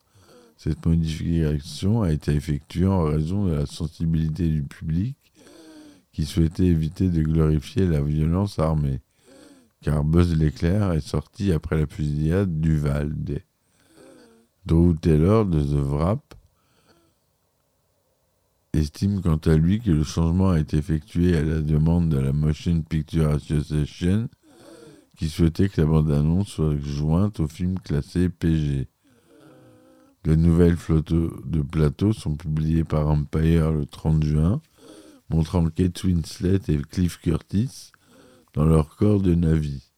cette 0.57 0.85
modification 0.85 2.01
a 2.01 2.11
été 2.11 2.33
effectuée 2.33 2.87
en 2.87 3.03
raison 3.03 3.45
de 3.45 3.53
la 3.53 3.65
sensibilité 3.65 4.49
du 4.49 4.63
public 4.63 5.15
qui 6.11 6.25
souhaitait 6.25 6.65
éviter 6.65 7.07
de 7.07 7.21
glorifier 7.21 7.87
la 7.87 8.01
violence 8.01 8.59
armée, 8.59 8.99
car 9.81 10.03
Buzz 10.03 10.35
l'éclair 10.35 10.91
est 10.91 11.07
sorti 11.07 11.53
après 11.53 11.79
la 11.79 11.87
fusillade 11.87 12.59
du 12.59 12.75
Valde. 12.75 13.43
Drew 14.69 14.93
Taylor 14.93 15.47
de 15.47 15.63
The 15.63 15.81
Wrap 15.83 16.35
estime 18.71 19.19
quant 19.19 19.37
à 19.37 19.55
lui 19.55 19.79
que 19.79 19.89
le 19.89 20.03
changement 20.03 20.51
a 20.51 20.59
été 20.59 20.77
effectué 20.77 21.35
à 21.35 21.41
la 21.41 21.61
demande 21.61 22.09
de 22.09 22.19
la 22.19 22.33
Motion 22.33 22.83
Picture 22.83 23.29
Association 23.29 24.29
qui 25.17 25.27
souhaitait 25.27 25.69
que 25.69 25.81
la 25.81 25.87
bande-annonce 25.87 26.49
soit 26.49 26.77
jointe 26.77 27.39
au 27.39 27.47
film 27.47 27.79
classé 27.79 28.29
PG. 28.29 28.87
De 30.25 30.35
nouvelles 30.35 30.77
photos 30.77 31.31
de 31.47 31.63
plateau 31.63 32.13
sont 32.13 32.35
publiées 32.35 32.83
par 32.83 33.07
Empire 33.07 33.71
le 33.71 33.87
30 33.87 34.23
juin, 34.23 34.61
montrant 35.31 35.65
Kate 35.65 36.03
Winslet 36.03 36.59
et 36.67 36.77
Cliff 36.77 37.17
Curtis 37.17 37.91
dans 38.53 38.65
leur 38.65 38.95
corps 38.97 39.19
de 39.19 39.33
Navi. 39.33 39.89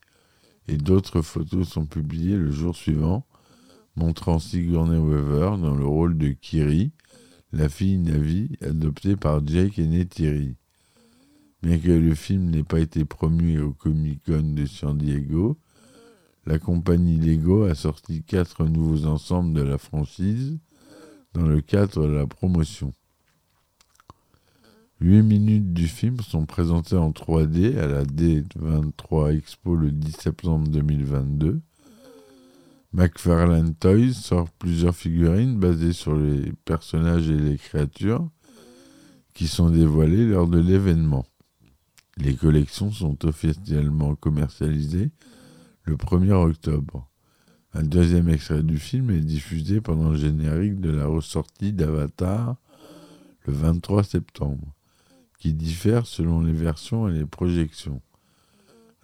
Et 0.69 0.77
d'autres 0.77 1.21
photos 1.21 1.67
sont 1.67 1.85
publiées 1.85 2.37
le 2.37 2.51
jour 2.51 2.73
suivant, 2.73 3.25
montrant 3.95 4.39
Sigourney 4.39 4.97
Weaver 4.97 5.57
dans 5.61 5.75
le 5.75 5.85
rôle 5.85 6.17
de 6.17 6.29
Kiri, 6.29 6.91
la 7.51 7.69
fille 7.69 7.97
Navi, 7.97 8.57
adoptée 8.61 9.15
par 9.15 9.45
Jake 9.45 9.79
et 9.79 9.87
Neytiri. 9.87 10.55
Bien 11.61 11.77
que 11.77 11.91
le 11.91 12.15
film 12.15 12.49
n'ait 12.49 12.63
pas 12.63 12.79
été 12.79 13.05
promu 13.05 13.59
au 13.59 13.73
Comic 13.73 14.23
Con 14.25 14.53
de 14.55 14.65
San 14.65 14.97
Diego, 14.97 15.57
la 16.47 16.57
compagnie 16.57 17.17
Lego 17.17 17.65
a 17.65 17.75
sorti 17.75 18.23
quatre 18.23 18.65
nouveaux 18.65 19.05
ensembles 19.05 19.53
de 19.53 19.61
la 19.61 19.77
franchise 19.77 20.57
dans 21.33 21.45
le 21.45 21.61
cadre 21.61 22.07
de 22.07 22.13
la 22.13 22.25
promotion. 22.25 22.93
Huit 24.99 25.21
minutes 25.21 25.73
du 25.73 25.87
film 25.87 26.19
sont 26.21 26.45
présentées 26.45 26.95
en 26.95 27.11
3D 27.11 27.77
à 27.77 27.87
la 27.87 28.03
D23 28.03 29.37
Expo 29.37 29.75
le 29.75 29.91
10 29.91 30.11
septembre 30.11 30.67
2022. 30.69 31.61
McFarlane 32.93 33.73
Toys 33.75 34.13
sort 34.13 34.49
plusieurs 34.49 34.95
figurines 34.95 35.57
basées 35.57 35.93
sur 35.93 36.13
les 36.13 36.51
personnages 36.65 37.29
et 37.29 37.37
les 37.37 37.57
créatures 37.57 38.29
qui 39.33 39.47
sont 39.47 39.69
dévoilées 39.69 40.25
lors 40.25 40.47
de 40.47 40.59
l'événement. 40.59 41.25
Les 42.17 42.35
collections 42.35 42.91
sont 42.91 43.25
officiellement 43.25 44.15
commercialisées 44.15 45.09
le 45.83 45.95
1er 45.95 46.33
octobre. 46.33 47.09
Un 47.73 47.83
deuxième 47.83 48.27
extrait 48.27 48.61
du 48.61 48.77
film 48.77 49.09
est 49.11 49.21
diffusé 49.21 49.79
pendant 49.79 50.09
le 50.09 50.17
générique 50.17 50.81
de 50.81 50.91
la 50.91 51.05
ressortie 51.05 51.71
d'Avatar 51.71 52.57
le 53.45 53.53
23 53.53 54.03
septembre, 54.03 54.75
qui 55.39 55.53
diffère 55.53 56.05
selon 56.05 56.41
les 56.41 56.51
versions 56.51 57.07
et 57.07 57.13
les 57.13 57.25
projections. 57.25 58.01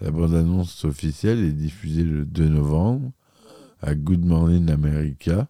La 0.01 0.11
bande-annonce 0.11 0.83
officielle 0.83 1.39
est 1.39 1.53
diffusée 1.53 2.03
le 2.03 2.25
2 2.25 2.49
novembre 2.49 3.13
à 3.81 3.93
Good 3.95 4.25
Morning 4.25 4.69
America. 4.71 5.47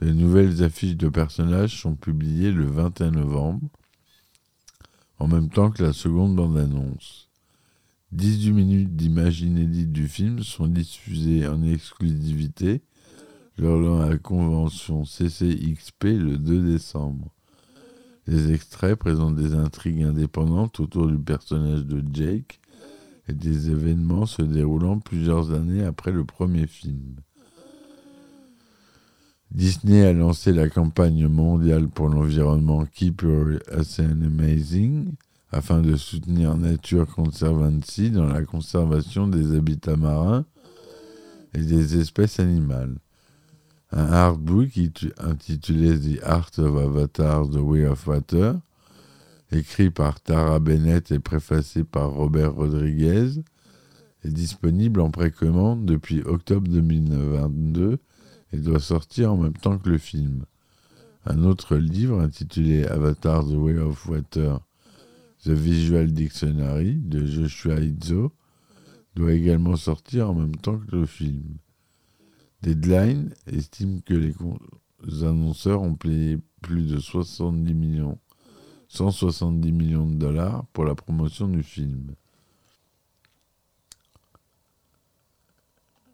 De 0.00 0.10
nouvelles 0.10 0.62
affiches 0.62 0.96
de 0.96 1.08
personnages 1.08 1.80
sont 1.80 1.94
publiées 1.94 2.52
le 2.52 2.66
21 2.66 3.12
novembre, 3.12 3.68
en 5.18 5.28
même 5.28 5.50
temps 5.50 5.70
que 5.70 5.82
la 5.82 5.92
seconde 5.92 6.34
bande-annonce. 6.34 7.28
18 8.12 8.52
minutes 8.52 8.96
d'images 8.96 9.42
inédites 9.42 9.92
du 9.92 10.08
film 10.08 10.42
sont 10.42 10.66
diffusées 10.66 11.46
en 11.46 11.62
exclusivité 11.62 12.82
lors 13.58 13.78
de 13.78 14.10
la 14.10 14.18
convention 14.18 15.04
CCXP 15.04 16.04
le 16.04 16.38
2 16.38 16.72
décembre. 16.72 17.32
Les 18.26 18.52
extraits 18.52 18.98
présentent 18.98 19.36
des 19.36 19.54
intrigues 19.54 20.02
indépendantes 20.02 20.80
autour 20.80 21.06
du 21.06 21.18
personnage 21.18 21.84
de 21.84 22.02
Jake 22.12 22.59
et 23.28 23.32
des 23.32 23.70
événements 23.70 24.26
se 24.26 24.42
déroulant 24.42 24.98
plusieurs 24.98 25.52
années 25.52 25.84
après 25.84 26.12
le 26.12 26.24
premier 26.24 26.66
film. 26.66 27.16
Disney 29.50 30.04
a 30.04 30.12
lancé 30.12 30.52
la 30.52 30.68
campagne 30.68 31.26
mondiale 31.26 31.88
pour 31.88 32.08
l'environnement 32.08 32.84
Keep 32.86 33.22
Your 33.22 33.46
Ocean 33.72 34.22
Amazing 34.22 35.12
afin 35.50 35.80
de 35.80 35.96
soutenir 35.96 36.56
Nature 36.56 37.06
Conservancy 37.06 38.10
dans 38.10 38.26
la 38.26 38.44
conservation 38.44 39.26
des 39.26 39.56
habitats 39.56 39.96
marins 39.96 40.44
et 41.54 41.62
des 41.62 41.98
espèces 41.98 42.38
animales. 42.38 42.96
Un 43.90 44.12
artbook 44.12 44.78
intitulé 45.18 45.98
The 45.98 46.22
Art 46.22 46.52
of 46.58 46.76
Avatar, 46.76 47.48
The 47.50 47.56
Way 47.56 47.86
of 47.86 48.06
Water, 48.06 48.54
écrit 49.52 49.90
par 49.90 50.20
Tara 50.20 50.58
Bennett 50.60 51.10
et 51.10 51.18
préfacé 51.18 51.84
par 51.84 52.10
Robert 52.10 52.54
Rodriguez, 52.54 53.42
est 54.24 54.30
disponible 54.30 55.00
en 55.00 55.10
précommande 55.10 55.86
depuis 55.86 56.22
octobre 56.22 56.68
2022 56.68 57.98
et 58.52 58.56
doit 58.58 58.80
sortir 58.80 59.32
en 59.32 59.36
même 59.36 59.56
temps 59.56 59.78
que 59.78 59.88
le 59.88 59.98
film. 59.98 60.44
Un 61.24 61.44
autre 61.44 61.76
livre 61.76 62.20
intitulé 62.20 62.86
Avatar 62.86 63.44
The 63.44 63.52
Way 63.52 63.78
of 63.78 64.06
Water 64.08 64.58
The 65.44 65.50
Visual 65.50 66.12
Dictionary 66.12 66.96
de 66.96 67.24
Joshua 67.24 67.80
Izzo 67.80 68.32
doit 69.14 69.32
également 69.32 69.76
sortir 69.76 70.30
en 70.30 70.34
même 70.34 70.56
temps 70.56 70.78
que 70.78 70.96
le 70.96 71.06
film. 71.06 71.56
Deadline 72.62 73.34
estime 73.46 74.02
que 74.02 74.14
les 74.14 74.34
annonceurs 75.24 75.82
ont 75.82 75.94
payé 75.94 76.38
plus 76.60 76.86
de 76.86 76.98
70 76.98 77.74
millions, 77.74 78.18
170 78.90 79.70
millions 79.70 80.06
de 80.06 80.16
dollars 80.16 80.66
pour 80.72 80.84
la 80.84 80.96
promotion 80.96 81.46
du 81.46 81.62
film. 81.62 82.16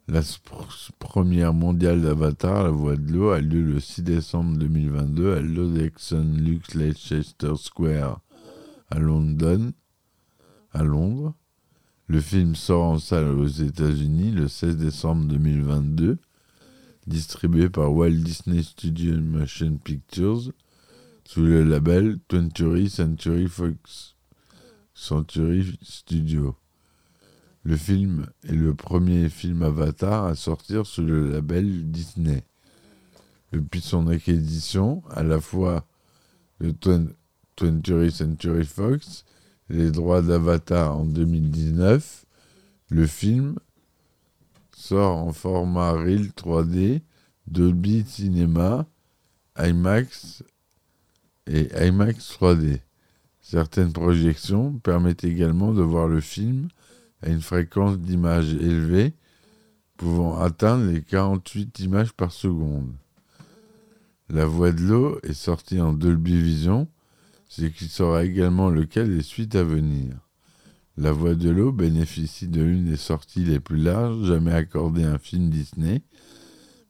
La 0.07 0.21
première 0.99 1.53
mondiale 1.53 2.03
d'Avatar, 2.03 2.63
La 2.63 2.69
Voix 2.69 2.95
de 2.95 3.11
l'eau, 3.11 3.31
a 3.31 3.41
lieu 3.41 3.63
le 3.63 3.79
6 3.79 4.03
décembre 4.03 4.57
2022 4.59 5.33
à 5.33 5.41
l'Odexon 5.41 6.35
Lux 6.37 6.75
Leicester 6.75 7.53
Square 7.55 8.21
à 8.91 8.99
Londres. 8.99 9.73
Le 10.73 12.21
film 12.21 12.55
sort 12.55 12.83
en 12.83 12.99
salle 12.99 13.27
aux 13.27 13.47
États-Unis 13.47 14.31
le 14.31 14.47
16 14.47 14.77
décembre 14.77 15.25
2022, 15.25 16.19
distribué 17.07 17.69
par 17.69 17.91
Walt 17.91 18.11
Disney 18.11 18.61
Studio 18.61 19.19
Motion 19.19 19.77
Pictures 19.83 20.53
sous 21.27 21.41
le 21.41 21.61
label 21.61 22.19
20th 22.29 22.87
Century 22.87 23.49
Fox 23.49 24.15
Century 24.93 25.77
Studio. 25.81 26.55
Le 27.63 27.75
film 27.75 28.27
est 28.47 28.53
le 28.53 28.73
premier 28.73 29.27
film 29.27 29.61
Avatar 29.61 30.23
à 30.23 30.35
sortir 30.35 30.85
sous 30.85 31.01
le 31.03 31.29
label 31.29 31.91
Disney. 31.91 32.45
Depuis 33.51 33.81
son 33.81 34.07
acquisition, 34.07 35.03
à 35.09 35.21
la 35.21 35.41
fois 35.41 35.85
le 36.59 36.71
20th 36.71 38.09
Century 38.09 38.63
Fox 38.63 39.25
les 39.67 39.91
droits 39.91 40.21
d'Avatar 40.21 40.97
en 40.97 41.03
2019, 41.03 42.25
le 42.89 43.05
film 43.05 43.57
sort 44.73 45.17
en 45.17 45.33
format 45.33 45.91
Real 45.91 46.27
3D, 46.27 47.01
Dolby 47.47 48.05
Cinema, 48.07 48.87
IMAX 49.57 50.41
et 51.47 51.69
IMAX 51.85 52.37
3D. 52.39 52.79
Certaines 53.41 53.93
projections 53.93 54.73
permettent 54.79 55.23
également 55.23 55.73
de 55.73 55.81
voir 55.81 56.07
le 56.07 56.19
film 56.19 56.67
à 57.21 57.29
une 57.29 57.41
fréquence 57.41 57.97
d'image 57.97 58.53
élevée, 58.53 59.13
pouvant 59.95 60.39
atteindre 60.39 60.91
les 60.91 61.01
48 61.01 61.79
images 61.79 62.13
par 62.13 62.31
seconde. 62.31 62.93
La 64.29 64.45
Voix 64.45 64.71
de 64.71 64.81
l'eau 64.81 65.19
est 65.23 65.33
sortie 65.33 65.79
en 65.79 65.93
Dolby 65.93 66.39
Vision, 66.39 66.87
ce 67.47 67.65
qui 67.65 67.85
sera 67.87 68.25
également 68.25 68.69
le 68.69 68.85
cas 68.85 69.05
des 69.05 69.23
suites 69.23 69.55
à 69.55 69.63
venir. 69.63 70.13
La 70.97 71.11
Voix 71.11 71.35
de 71.35 71.49
l'eau 71.49 71.71
bénéficie 71.71 72.47
de 72.47 72.61
l'une 72.61 72.85
des 72.85 72.97
sorties 72.97 73.45
les 73.45 73.59
plus 73.59 73.77
larges 73.77 74.25
jamais 74.25 74.51
accordées 74.51 75.05
à 75.05 75.13
un 75.13 75.17
film 75.17 75.49
Disney, 75.49 76.01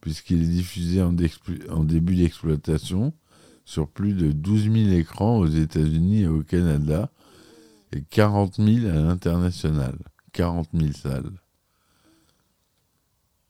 puisqu'il 0.02 0.42
est 0.42 0.48
diffusé 0.48 1.02
en, 1.02 1.16
en 1.70 1.84
début 1.84 2.16
d'exploitation 2.16 3.14
sur 3.68 3.90
plus 3.90 4.14
de 4.14 4.32
12 4.32 4.72
000 4.72 4.76
écrans 4.92 5.40
aux 5.40 5.48
États-Unis 5.48 6.22
et 6.22 6.28
au 6.28 6.42
Canada, 6.42 7.12
et 7.92 8.02
40 8.02 8.56
000 8.56 8.88
à 8.88 8.94
l'international. 8.94 9.98
40 10.32 10.70
000 10.74 10.94
salles. 10.94 11.34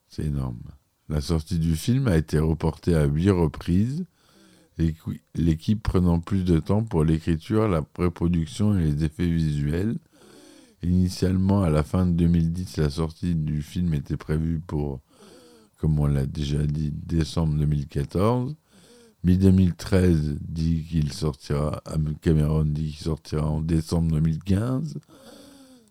C'est 0.07 0.25
énorme. 0.25 0.63
La 1.07 1.21
sortie 1.21 1.59
du 1.59 1.75
film 1.75 2.07
a 2.07 2.17
été 2.17 2.39
reportée 2.39 2.95
à 2.95 3.05
huit 3.05 3.29
reprises 3.29 4.05
l'équipe 5.35 5.83
prenant 5.83 6.19
plus 6.19 6.43
de 6.43 6.59
temps 6.59 6.83
pour 6.83 7.03
l'écriture, 7.03 7.67
la 7.67 7.83
pré-production 7.83 8.75
et 8.75 8.85
les 8.85 9.03
effets 9.03 9.29
visuels. 9.29 9.97
Initialement, 10.81 11.61
à 11.61 11.69
la 11.69 11.83
fin 11.83 12.07
de 12.07 12.11
2010, 12.13 12.77
la 12.77 12.89
sortie 12.89 13.35
du 13.35 13.61
film 13.61 13.93
était 13.93 14.17
prévue 14.17 14.59
pour, 14.59 14.99
comme 15.77 15.99
on 15.99 16.07
l'a 16.07 16.25
déjà 16.25 16.65
dit, 16.65 16.91
décembre 16.91 17.53
2014. 17.55 18.55
Mi-2013 19.27 20.37
dit 20.39 20.85
qu'il 20.89 21.11
sortira, 21.11 21.83
Cameron 22.21 22.63
dit 22.63 22.91
qu'il 22.93 23.03
sortira 23.03 23.45
en 23.45 23.59
décembre 23.59 24.13
2015. 24.13 24.99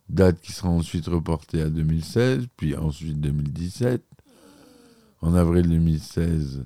Date 0.09 0.41
qui 0.41 0.53
sera 0.53 0.71
ensuite 0.71 1.05
reportée 1.05 1.61
à 1.61 1.69
2016, 1.69 2.47
puis 2.57 2.75
ensuite 2.75 3.21
2017. 3.21 4.03
En 5.21 5.35
avril 5.35 5.69
2016, 5.69 6.65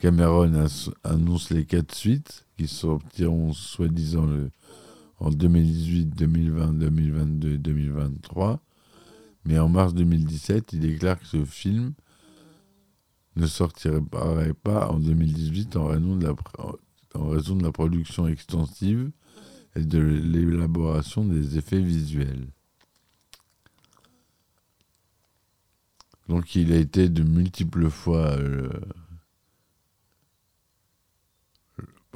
Cameron 0.00 0.66
annonce 1.04 1.50
les 1.50 1.64
quatre 1.64 1.94
suites 1.94 2.46
qui 2.58 2.66
sortiront 2.66 3.52
soi-disant 3.52 4.26
en 5.20 5.30
2018, 5.30 6.06
2020, 6.06 6.72
2022 6.72 7.52
et 7.52 7.58
2023. 7.58 8.60
Mais 9.44 9.60
en 9.60 9.68
mars 9.68 9.94
2017, 9.94 10.72
il 10.72 10.80
déclare 10.80 11.20
que 11.20 11.26
ce 11.26 11.44
film 11.44 11.92
ne 13.36 13.46
sortirait 13.46 14.00
pas 14.54 14.88
en 14.88 14.98
2018 14.98 15.76
en 15.76 15.86
raison 15.86 16.16
de 17.56 17.62
la, 17.62 17.72
production 17.72 18.26
extensive 18.26 19.10
et 19.74 19.84
de 19.84 19.98
l'élaboration 19.98 21.24
des 21.24 21.58
effets 21.58 21.80
visuels. 21.80 22.48
Donc 26.28 26.54
il 26.54 26.72
a 26.72 26.76
été 26.76 27.08
de 27.08 27.22
multiples 27.22 27.90
fois... 27.90 28.36
Euh, 28.38 28.68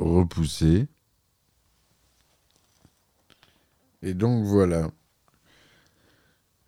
repoussé. 0.01 0.89
Et 4.03 4.15
donc 4.15 4.45
voilà. 4.45 4.91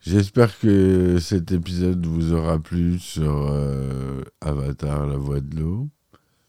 J'espère 0.04 0.58
que 0.58 1.20
cet 1.20 1.52
épisode 1.52 2.04
vous 2.04 2.32
aura 2.32 2.58
plu 2.58 2.98
sur 2.98 3.46
euh, 3.52 4.20
Avatar, 4.40 5.06
la 5.06 5.16
voix 5.16 5.40
de 5.40 5.60
l'eau. 5.60 5.90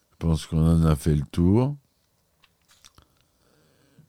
Je 0.10 0.16
pense 0.18 0.48
qu'on 0.48 0.66
en 0.66 0.84
a 0.86 0.96
fait 0.96 1.14
le 1.14 1.22
tour. 1.22 1.78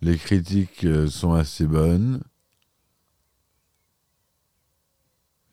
Les 0.00 0.16
critiques 0.16 0.85
euh, 0.85 1.09
sont 1.09 1.35
assez 1.35 1.66
bonnes. 1.66 2.22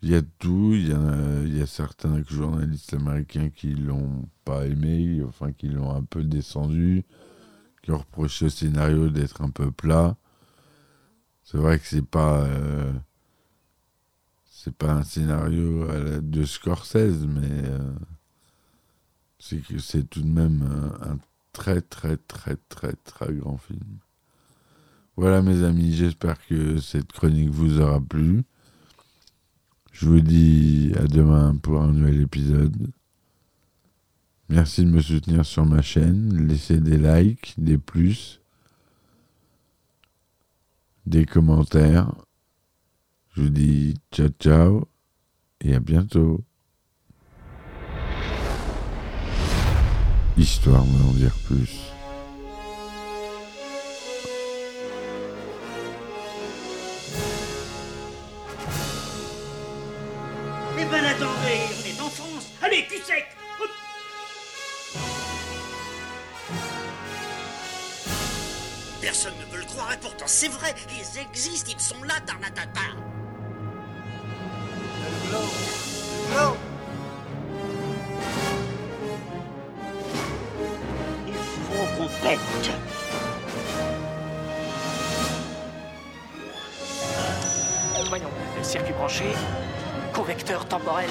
Il 0.02 0.12
y 0.12 0.16
a 0.16 0.22
tout. 0.40 0.72
Il 0.74 1.58
y 1.58 1.62
a, 1.62 1.66
certains 1.68 2.24
journalistes 2.24 2.94
américains 2.94 3.50
qui 3.50 3.76
l'ont 3.76 4.30
pas 4.46 4.68
aimé, 4.68 5.22
enfin 5.28 5.52
qui 5.52 5.68
l'ont 5.68 5.94
un 5.94 6.04
peu 6.04 6.24
descendu, 6.24 7.04
qui 7.84 7.92
ont 7.92 7.98
reproché 7.98 8.46
au 8.46 8.50
scénario 8.50 9.10
d'être 9.10 9.42
un 9.42 9.50
peu 9.50 9.70
plat. 9.70 10.16
C'est 11.44 11.58
vrai 11.58 11.78
que 11.78 11.86
c'est 11.86 12.06
pas 12.06 12.46
euh, 12.46 12.94
c'est 14.64 14.76
pas 14.76 14.94
un 14.94 15.04
scénario 15.04 15.88
la- 15.88 16.22
de 16.22 16.46
Scorsese, 16.46 17.26
mais 17.28 17.64
euh, 17.68 17.94
c'est 19.40 19.58
que 19.62 19.80
c'est 19.80 20.04
tout 20.10 20.22
de 20.22 20.28
même 20.28 20.62
un, 20.64 21.12
un 21.14 21.20
très 21.54 21.82
très 21.82 22.18
très 22.18 22.56
très 22.70 22.94
très 22.94 23.34
grand 23.34 23.58
film. 23.58 23.98
Voilà 25.18 25.42
mes 25.42 25.64
amis, 25.64 25.94
j'espère 25.94 26.38
que 26.48 26.80
cette 26.80 27.12
chronique 27.12 27.50
vous 27.50 27.80
aura 27.80 28.00
plu. 28.02 28.44
Je 29.92 30.06
vous 30.08 30.22
dis 30.22 30.94
à 30.98 31.06
demain 31.06 31.56
pour 31.56 31.82
un 31.82 31.92
nouvel 31.92 32.22
épisode. 32.22 32.92
Merci 34.50 34.84
de 34.86 34.90
me 34.90 35.02
soutenir 35.02 35.46
sur 35.46 35.66
ma 35.66 35.82
chaîne. 35.82 36.48
Laissez 36.48 36.80
des 36.80 36.98
likes, 36.98 37.56
des 37.58 37.78
plus, 37.78 38.42
des 41.06 41.26
commentaires. 41.26 42.14
Je 43.34 43.44
vous 43.44 43.50
dis 43.50 43.96
ciao 44.12 44.28
ciao 44.40 44.88
et 45.62 45.74
à 45.74 45.80
bientôt. 45.80 46.44
Histoire 50.38 50.84
de 50.84 51.02
en 51.02 51.14
dire 51.14 51.34
plus. 51.46 51.80
Eh 60.78 60.86
ben 60.86 61.06
attendez, 61.06 61.62
on 61.78 61.88
est 61.88 62.02
en 62.02 62.10
France. 62.10 62.52
Allez, 62.62 62.86
cul 62.90 62.98
sec. 62.98 63.26
Personne 69.00 69.34
ne 69.40 69.54
veut 69.54 69.60
le 69.62 69.66
croire 69.66 69.94
et 69.94 69.98
pourtant 70.02 70.28
c'est 70.28 70.50
vrai, 70.50 70.76
ils 70.90 71.20
existent, 71.20 71.72
ils 71.74 71.80
sont 71.80 72.04
là, 72.04 72.20
Tarnatata. 72.26 73.11
Il 81.28 81.34
faut 81.34 81.88
qu'on 81.98 82.10
pète. 82.22 82.40
Voyons, 88.10 88.28
circuit 88.62 88.94
branché, 88.94 89.24
convecteur 90.14 90.66
temporel 90.66 91.10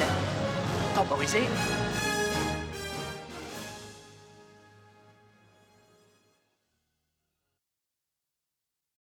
temporisé, 0.95 1.41